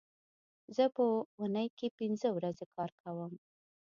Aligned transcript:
زه 0.75 0.83
په 0.95 1.03
اونۍ 1.39 1.67
کې 1.77 1.87
پینځه 1.97 2.27
ورځې 2.35 2.65
کار 2.75 2.91
کوم 3.01 3.33